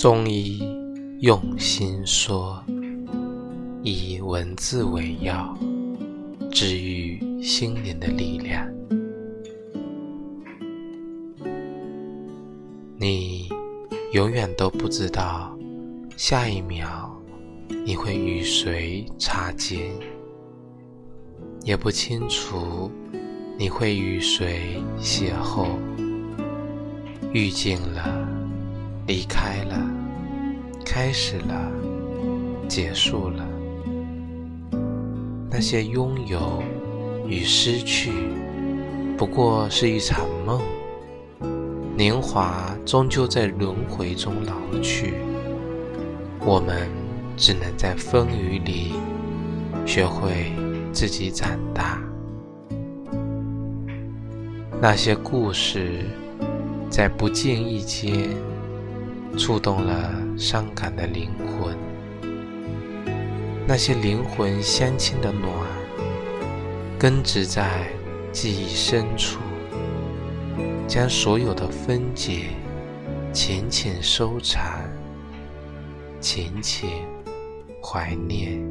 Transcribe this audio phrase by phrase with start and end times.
[0.00, 0.62] 中医
[1.20, 2.64] 用心说，
[3.82, 5.54] 以文字为药，
[6.50, 8.66] 治愈心灵的力量。
[12.96, 13.46] 你
[14.14, 15.54] 永远都不知道
[16.16, 17.14] 下一秒
[17.84, 19.92] 你会与谁擦肩，
[21.62, 22.90] 也不清楚
[23.58, 25.66] 你会与谁邂逅。
[27.34, 28.26] 遇见了，
[29.06, 29.89] 离开了，
[31.02, 31.72] 开始了，
[32.68, 33.48] 结束了。
[35.50, 36.62] 那些拥有
[37.26, 38.12] 与失去，
[39.16, 40.60] 不过是一场梦。
[41.96, 45.14] 年华终究在轮回中老去，
[46.44, 46.86] 我们
[47.34, 48.92] 只能在风雨里
[49.86, 50.52] 学会
[50.92, 51.98] 自己长大。
[54.82, 56.04] 那些故事。
[56.90, 58.28] 在不经意间，
[59.38, 61.76] 触动了伤感的灵魂。
[63.66, 65.52] 那些灵魂相亲的暖，
[66.98, 67.86] 根植在
[68.32, 69.38] 记忆深处，
[70.88, 72.46] 将所有的分解
[73.34, 74.80] 浅浅收藏，
[76.22, 76.88] 浅浅
[77.82, 78.69] 怀念。